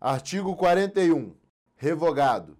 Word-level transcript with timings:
Artigo 0.00 0.56
41. 0.56 1.36
Revogado. 1.76 2.56